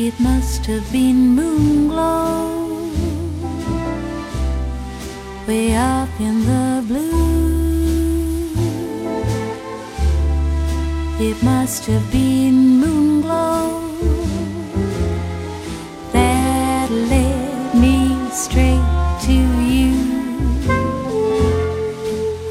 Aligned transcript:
It 0.00 0.14
must 0.20 0.64
have 0.66 0.92
been 0.92 1.34
moon 1.34 1.88
glow 1.88 2.88
way 5.48 5.74
up 5.74 6.08
in 6.20 6.46
the 6.46 6.84
blue. 6.86 8.54
It 11.18 11.42
must 11.42 11.84
have 11.86 12.12
been 12.12 12.78
moon 12.78 13.22
glow 13.22 13.82
that 16.12 16.88
led 16.92 17.74
me 17.74 18.14
straight 18.30 19.18
to 19.26 19.36
you. 19.74 19.94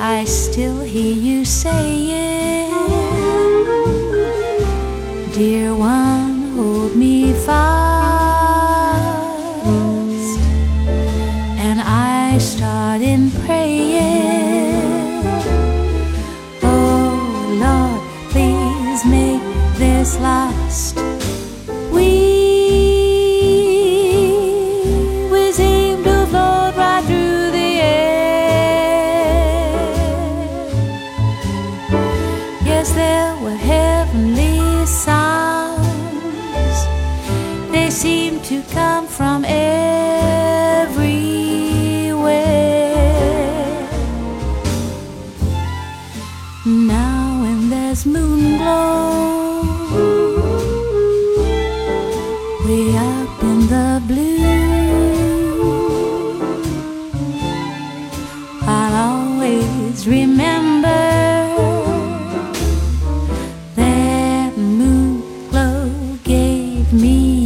I 0.00 0.24
still 0.24 0.80
hear 0.80 1.14
you 1.14 1.44
saying, 1.44 2.72
Dear 5.32 5.76
one, 5.76 6.05
I 12.36 12.38
started 12.38 13.32
praying, 13.46 15.22
Oh 16.62 17.16
Lord, 17.64 18.02
please 18.30 19.02
make 19.06 19.40
this 19.78 20.18
last. 20.20 20.96
We, 21.90 22.10
we 25.32 25.50
seem 25.52 26.04
to 26.04 26.26
float 26.26 26.76
right 26.76 27.02
through 27.06 27.52
the 27.52 27.80
air. 27.80 28.26
Yes, 32.66 32.92
there 32.92 33.34
were 33.42 33.56
heavenly 33.56 34.45
Now 46.68 47.42
when 47.42 47.70
there's 47.70 48.04
moon 48.04 48.58
glow, 48.58 49.62
way 52.64 52.96
up 52.96 53.42
in 53.44 53.68
the 53.68 54.02
blue, 54.08 54.42
I'll 58.62 58.96
always 59.12 60.08
remember 60.08 60.88
that 63.76 64.56
moon 64.58 65.22
glow 65.50 66.18
gave 66.24 66.92
me 66.92 67.45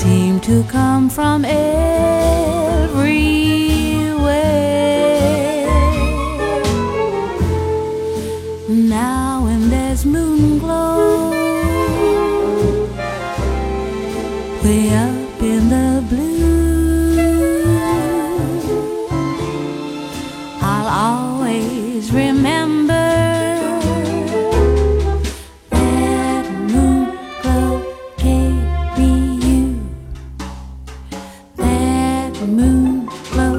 Seem 0.00 0.40
to 0.40 0.64
come 0.64 1.10
from 1.10 1.44
everywhere. 1.44 1.60
Now, 8.66 9.42
when 9.44 9.68
there's 9.68 10.06
moon 10.06 10.58
glow. 10.58 11.39
moon 32.46 33.06
glow. 33.32 33.49